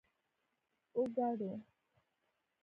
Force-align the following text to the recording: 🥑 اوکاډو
🥑 0.03 0.03
اوکاډو 0.97 1.51